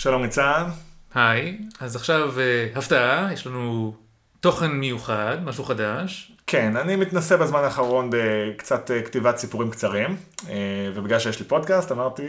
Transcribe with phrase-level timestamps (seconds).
[0.00, 0.64] שלום ניצן.
[1.14, 3.94] היי, אז עכשיו uh, הפתעה, יש לנו
[4.40, 6.32] תוכן מיוחד, משהו חדש.
[6.46, 10.46] כן, אני מתנסה בזמן האחרון בקצת uh, כתיבת סיפורים קצרים, uh,
[10.94, 12.26] ובגלל שיש לי פודקאסט אמרתי,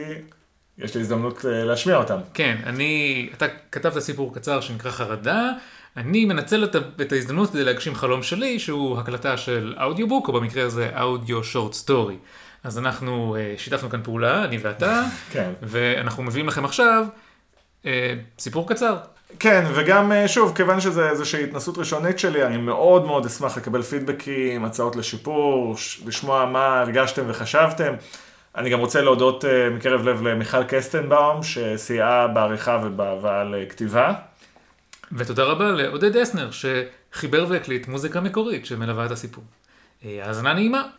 [0.77, 2.17] יש לי הזדמנות להשמיע אותם.
[2.33, 5.49] כן, אני, אתה כתבת סיפור קצר שנקרא חרדה,
[5.97, 10.65] אני מנצל את, את ההזדמנות כדי להגשים חלום שלי, שהוא הקלטה של אודיובוק, או במקרה
[10.65, 12.17] הזה אודיו שורט סטורי.
[12.63, 15.03] אז אנחנו שיתפנו כאן פעולה, אני ואתה,
[15.33, 15.51] כן.
[15.61, 17.05] ואנחנו מביאים לכם עכשיו
[18.39, 18.97] סיפור קצר.
[19.39, 23.81] כן, וגם אה, שוב, כיוון שזו איזושהי התנסות ראשונית שלי, אני מאוד מאוד אשמח לקבל
[23.81, 27.93] פידבקים, הצעות לשיפור, לשמוע מה הרגשתם וחשבתם.
[28.55, 34.13] אני גם רוצה להודות מקרב לב למיכל קסטנבאום, שסייעה בעריכה ובהבאה לכתיבה.
[35.11, 39.43] ותודה רבה לעודד אסנר, שחיבר והקליט מוזיקה מקורית שמלווה את הסיפור.
[40.03, 40.89] האזנה נעימה.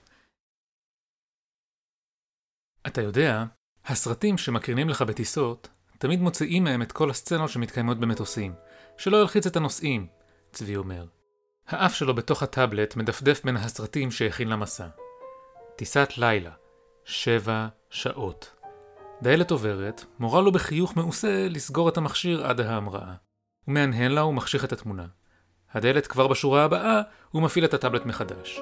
[2.86, 3.44] אתה יודע,
[3.86, 5.68] הסרטים שמקרינים לך בטיסות,
[6.02, 8.54] תמיד מוציאים מהם את כל הסצנות שמתקיימות במטוסים,
[8.96, 10.06] שלא ילחיץ את הנוסעים,
[10.52, 11.04] צבי אומר.
[11.68, 14.86] האף שלו בתוך הטאבלט מדפדף בין הסרטים שהכין למסע.
[15.76, 16.50] טיסת לילה,
[17.04, 18.52] שבע שעות.
[19.22, 23.14] דיילת עוברת, מורה לו בחיוך מעושה לסגור את המכשיר עד ההמראה.
[23.64, 25.06] הוא מהנהן לה ומחשיך את התמונה.
[25.72, 28.60] הדיילת כבר בשורה הבאה, הוא מפעיל את הטאבלט מחדש.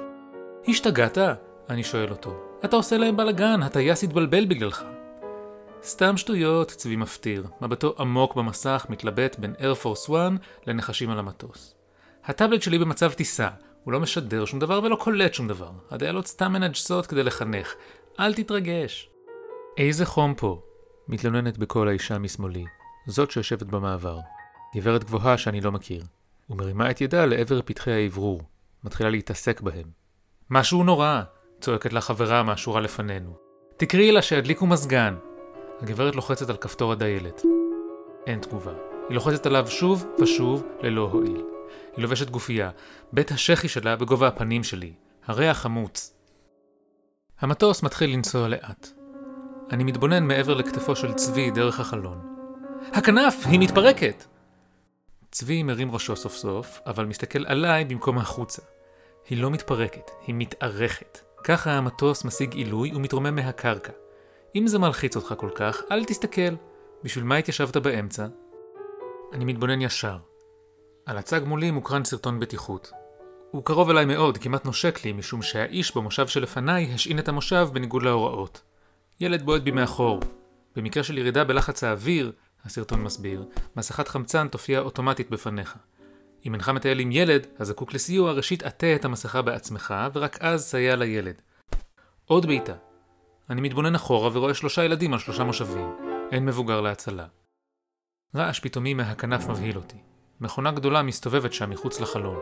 [0.68, 1.18] השתגעת?
[1.68, 2.41] אני שואל אותו.
[2.64, 4.84] אתה עושה להם בלאגן, הטייס התבלבל בגללך.
[5.83, 10.33] סתם שטויות, צבי מפטיר, מבטו עמוק במסך מתלבט בין Air Force 1
[10.67, 11.75] לנחשים על המטוס.
[12.25, 13.48] הטאבלט שלי במצב טיסה,
[13.84, 15.70] הוא לא משדר שום דבר ולא קולט שום דבר.
[15.91, 17.75] הדיילות סתם מנג'סות כדי לחנך.
[18.20, 19.11] אל תתרגש.
[19.77, 20.62] איזה חום פה,
[21.08, 22.64] מתלוננת בקול האישה משמאלי,
[23.06, 24.19] זאת שיושבת במעבר.
[24.77, 26.03] גברת גבוהה שאני לא מכיר.
[26.51, 28.42] ומרימה את ידה לעבר פתחי האוורור.
[28.84, 29.86] מתחילה להתעסק בהם.
[30.51, 31.23] משהו נורא!
[31.61, 33.36] צועקת לה חברה מהשורה לפנינו.
[33.77, 35.14] תקראי לה שידליקו מזגן.
[35.83, 37.42] הגברת לוחצת על כפתור הדיילת.
[38.27, 38.73] אין תגובה.
[39.09, 41.42] היא לוחצת עליו שוב ושוב ללא הועיל.
[41.97, 42.70] היא לובשת גופייה,
[43.12, 44.92] בית השחי שלה בגובה הפנים שלי.
[45.27, 46.14] הריח חמוץ.
[47.40, 48.89] המטוס מתחיל לנסוע לאט.
[49.73, 52.36] אני מתבונן מעבר לכתפו של צבי דרך החלון.
[52.92, 53.35] הכנף!
[53.46, 54.24] היא מתפרקת!
[55.30, 58.63] צבי מרים ראשו סוף סוף, אבל מסתכל עליי במקום החוצה.
[59.29, 61.19] היא לא מתפרקת, היא מתארכת.
[61.45, 63.92] ככה המטוס משיג עילוי ומתרומם מהקרקע.
[64.55, 66.55] אם זה מלחיץ אותך כל כך, אל תסתכל.
[67.05, 68.27] בשביל מה התיישבת באמצע?
[69.33, 70.18] אני מתבונן ישר.
[71.06, 72.92] על הצג מולי מוקרן סרטון בטיחות.
[73.50, 78.02] הוא קרוב אליי מאוד, כמעט נושק לי, משום שהאיש במושב שלפניי השעין את המושב בניגוד
[78.02, 78.62] להוראות.
[79.20, 80.20] ילד בועט בי מאחור.
[80.77, 82.33] במקרה של ירידה בלחץ האוויר,
[82.64, 83.44] הסרטון מסביר,
[83.77, 85.77] מסכת חמצן תופיע אוטומטית בפניך.
[86.46, 90.96] אם אינך מטייל עם ילד, הזקוק לסיוע, ראשית עטה את המסכה בעצמך, ורק אז סייע
[90.96, 91.42] לילד.
[92.27, 92.89] עוד בעיטה.
[93.50, 95.92] אני מתבונן אחורה ורואה שלושה ילדים על שלושה מושבים.
[96.33, 97.27] אין מבוגר להצלה.
[98.36, 99.96] רעש פתאומי מהכנף מבהיל אותי.
[100.40, 102.39] מכונה גדולה מסתובבת שם מחוץ לחלון.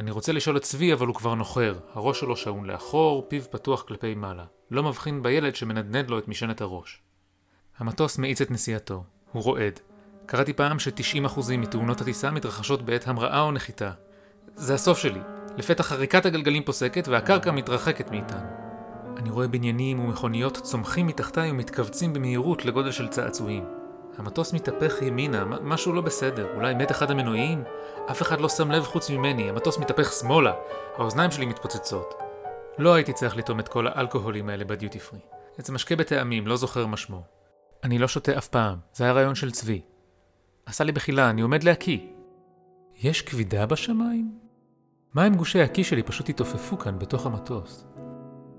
[0.00, 1.78] אני רוצה לשאול את צבי, אבל הוא כבר נוחר.
[1.94, 4.44] הראש שלו שעון לאחור, פיו פתוח כלפי מעלה.
[4.70, 7.02] לא מבחין בילד שמנדנד לו את משענת הראש.
[7.78, 9.04] המטוס מאיץ את נסיעתו.
[9.32, 9.80] הוא רועד.
[10.26, 13.90] קראתי פעם ש-90% מתאונות הטיסה מתרחשות בעת המראה או נחיתה.
[14.54, 15.20] זה הסוף שלי.
[15.56, 18.57] לפתע חריקת הגלגלים פוסקת והקרקע מתרחקת מאיתנו.
[19.18, 23.64] אני רואה בניינים ומכוניות צומחים מתחתיי ומתכווצים במהירות לגודל של צעצועים.
[24.18, 27.64] המטוס מתהפך ימינה, משהו לא בסדר, אולי מת אחד המנועים?
[28.10, 30.52] אף אחד לא שם לב חוץ ממני, המטוס מתהפך שמאלה,
[30.96, 32.14] האוזניים שלי מתפוצצות.
[32.78, 35.18] לא הייתי צריך לטעום את כל האלכוהולים האלה בדיוטי פרי.
[35.58, 37.22] איזה משקה בטעמים, לא זוכר מה שמו.
[37.84, 39.80] אני לא שותה אף פעם, זה היה רעיון של צבי.
[40.66, 41.98] עשה לי בחילה, אני עומד להקיא.
[42.96, 44.38] יש כבידה בשמיים?
[45.14, 47.86] מה אם גושי הקיא שלי פשוט התעופפו כאן בתוך המטוס?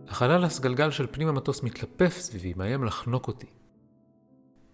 [0.09, 3.47] החלל הסגלגל של פנים המטוס מתלפף סביבי, מאיים לחנוק אותי.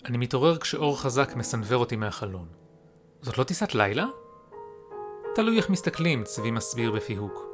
[0.06, 2.48] אני מתעורר כשאור חזק מסנוור אותי מהחלון.
[3.22, 4.06] זאת לא טיסת לילה?
[5.36, 7.46] תלוי איך מסתכלים, צבי מסביר בפיהוק.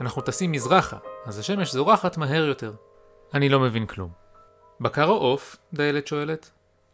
[0.00, 2.74] אנחנו טסים מזרחה, אז השמש זורחת מהר יותר.
[3.34, 4.10] אני לא מבין כלום.
[4.80, 5.56] בקר או עוף?
[5.74, 6.50] דיילת שואלת.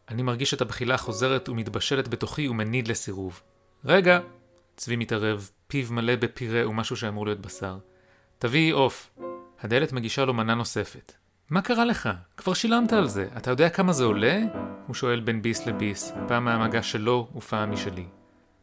[0.09, 3.41] אני מרגיש את הבחילה חוזרת ומתבשלת בתוכי ומניד לסירוב.
[3.85, 4.21] רגע!
[4.77, 7.79] צבי מתערב, פיו מלא בפירה ומשהו שאמור להיות בשר.
[8.39, 9.11] תביאי עוף.
[9.61, 11.13] הדיילת מגישה לו מנה נוספת.
[11.51, 12.09] מה קרה לך?
[12.37, 13.29] כבר שילמת על זה.
[13.37, 14.41] אתה יודע כמה זה עולה?
[14.87, 18.07] הוא שואל בין ביס לביס, פעם מהמגע שלו ופעם משלי.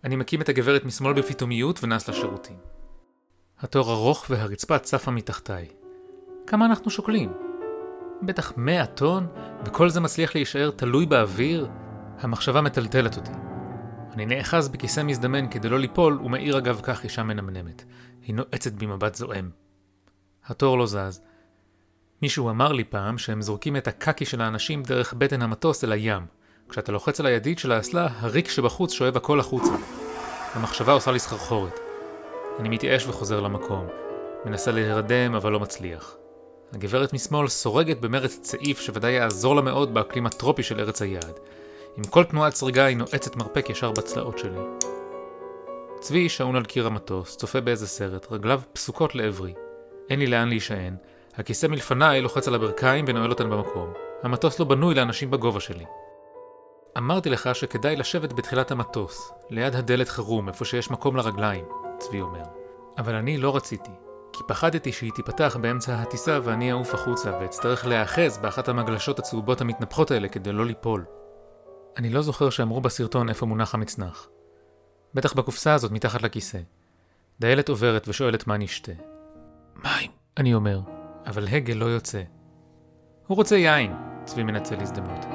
[0.04, 2.56] אני מקים את הגברת משמאל בפתאומיות ונס לשירותים.
[3.60, 5.68] התור ארוך והרצפה צפה מתחתיי.
[6.48, 7.34] כמה אנחנו שוקלים?
[8.22, 9.28] בטח מאה טון,
[9.66, 11.70] וכל זה מצליח להישאר תלוי באוויר?
[12.20, 13.32] המחשבה מטלטלת אותי.
[14.14, 17.84] אני נאחז בכיסא מזדמן כדי לא ליפול, ומאיר אגב כך אישה מנמנמת.
[18.22, 19.63] היא נועצת בי מבט זועם.
[20.48, 21.22] התור לא זז.
[22.22, 26.26] מישהו אמר לי פעם שהם זורקים את הקקי של האנשים דרך בטן המטוס אל הים.
[26.70, 29.72] כשאתה לוחץ על הידית של האסלה, הריק שבחוץ שואב הכל החוצה.
[30.54, 31.80] המחשבה עושה לי סחרחורת.
[32.60, 33.88] אני מתייאש וחוזר למקום.
[34.46, 36.16] מנסה להירדם, אבל לא מצליח.
[36.74, 41.40] הגברת משמאל סורגת במרץ צעיף שוודאי יעזור לה מאוד באקלים הטרופי של ארץ היעד.
[41.98, 44.60] עם כל תנועת סריגה היא נועצת מרפק ישר בצלעות שלי.
[46.00, 49.54] צבי שעון על קיר המטוס, צופה באיזה סרט, רגליו פסוקות לעברי.
[50.10, 50.96] אין לי לאן להישען.
[51.36, 53.94] הכיסא מלפניי לוחץ על הברכיים ונועל אותן במקום.
[54.24, 55.86] המטוס לא בנוי לאנשים בגובה שלי.
[56.98, 61.66] אמרתי לך שכדאי לשבת בתחילת המטוס, ליד הדלת חירום, איפה שיש מקום לרגליים,
[61.98, 62.44] צבי אומר.
[62.98, 63.92] אבל אני לא רציתי,
[64.34, 70.12] כי פחדתי שהיא תיפתח באמצע הטיסה ואני אעוף החוצה ואצטרך להיאחז באחת המגלשות הצהובות המתנפחות
[70.12, 71.06] האלה כדי לא ליפול.
[71.98, 74.30] אני לא זוכר שאמרו בסרטון איפה מונח המצנח.
[75.14, 76.60] בטח בקופסה הזאת מתחת לכיסא.
[77.40, 79.13] דיילת עוברת ושואלת מה נשתה.
[79.76, 80.80] מים, אני אומר,
[81.26, 82.22] אבל הגה לא יוצא.
[83.28, 83.94] הוא רוצה יין,
[84.26, 85.26] צבי מנצל הזדמנות.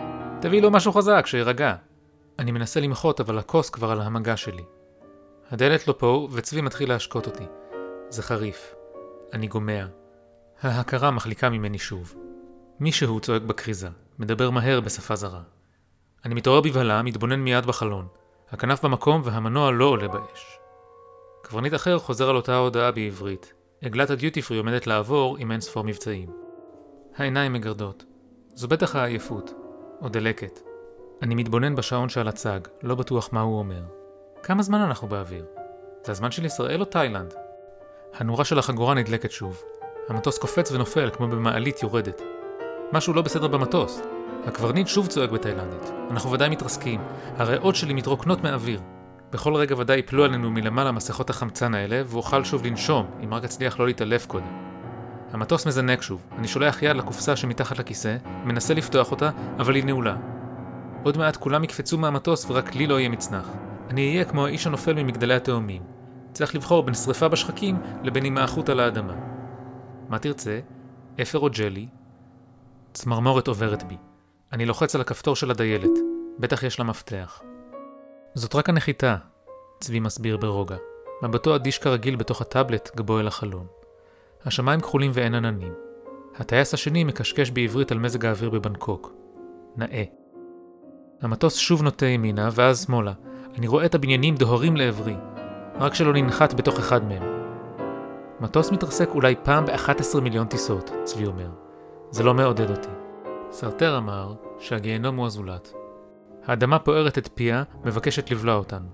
[0.40, 1.74] תביא לו משהו חזק, שירגע.
[2.38, 4.64] אני מנסה למחות, אבל הכוס כבר על המגע שלי.
[5.50, 7.44] הדלת לא פה, וצבי מתחיל להשקות אותי.
[8.08, 8.74] זה חריף.
[9.32, 9.86] אני גומע.
[10.62, 12.14] ההכרה מחליקה ממני שוב.
[12.80, 13.88] מישהו צועק בכריזה,
[14.18, 15.42] מדבר מהר בשפה זרה.
[16.24, 18.08] אני מתעורר בבהלה, מתבונן מיד בחלון.
[18.50, 20.58] הכנף במקום והמנוע לא עולה באש.
[21.42, 23.52] קברניט אחר חוזר על אותה הודעה בעברית.
[23.82, 26.28] עגלת הדיוטי פרי עומדת לעבור עם אין ספור מבצעים.
[27.16, 28.04] העיניים מגרדות.
[28.54, 29.54] זו בטח העייפות.
[30.00, 30.60] או דלקת.
[31.22, 33.82] אני מתבונן בשעון שעל הצג, לא בטוח מה הוא אומר.
[34.42, 35.44] כמה זמן אנחנו באוויר?
[36.04, 37.34] זה הזמן של ישראל או תאילנד?
[38.14, 39.62] הנורה של החגורה נדלקת שוב.
[40.08, 42.22] המטוס קופץ ונופל כמו במעלית יורדת.
[42.92, 44.00] משהו לא בסדר במטוס.
[44.44, 45.90] הקברניט שוב צועק בתאילנדית.
[46.10, 47.00] אנחנו ודאי מתרסקים.
[47.36, 48.80] הריאות שלי מתרוקנות מאוויר.
[49.32, 53.80] בכל רגע ודאי יפלו עלינו מלמעלה מסכות החמצן האלה, ואוכל שוב לנשום, אם רק אצליח
[53.80, 54.68] לא להתעלף קודם.
[55.32, 56.22] המטוס מזנק שוב.
[56.38, 60.16] אני שולח יד לקופסה שמתחת לכיסא, מנסה לפתוח אותה, אבל היא נעולה.
[61.02, 63.48] עוד מעט כולם יקפצו מהמטוס ורק לי לא יהיה מצנח.
[63.90, 65.82] אני אהיה כמו האיש הנופל ממגדלי התאומים.
[66.32, 69.14] צריך לבחור בין שריפה בשחקים לבין הימעכות על האדמה.
[70.08, 70.60] מה תרצה?
[71.22, 71.86] אפר או ג'לי?
[72.92, 73.96] צמרמורת עוברת בי.
[74.52, 75.98] אני לוחץ על הכפתור של הדיילת.
[76.38, 77.42] בטח יש לה מפתח.
[78.34, 79.16] זאת רק הנחיתה,
[79.80, 80.76] צבי מסביר ברוגע.
[81.22, 83.66] מבטו אדיש כרגיל בתוך הטאבלט, גבו אל החלון.
[84.44, 85.74] השמיים כחולים ואין עננים.
[86.36, 89.12] הטייס השני מקשקש בעברית על מזג האוויר בבנקוק.
[89.76, 90.04] נאה.
[91.22, 93.12] המטוס שוב נוטה ימינה, ואז שמאלה.
[93.58, 95.16] אני רואה את הבניינים דוהרים לעברי.
[95.80, 97.22] רק שלא ננחת בתוך אחד מהם.
[98.40, 101.50] מטוס מתרסק אולי פעם ב-11 מיליון טיסות, צבי אומר.
[102.10, 102.88] זה לא מעודד אותי.
[103.50, 105.72] סרטר אמר שהגיהנום הוא הזולת.
[106.48, 108.88] האדמה פוערת את פיה, מבקשת לבלוע אותנו.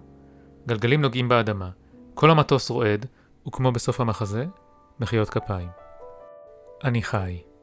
[0.67, 1.71] גלגלים נוגעים באדמה.
[2.15, 3.07] כל המטוס רועד,
[3.49, 4.47] וכמו בסוף המחזה,
[5.01, 5.69] מחיאות כפיים.
[6.85, 7.54] אני חי.